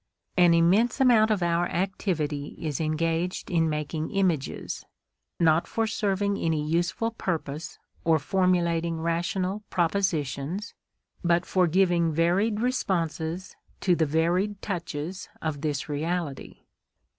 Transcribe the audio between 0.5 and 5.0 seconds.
immense amount of our activity is engaged in making images,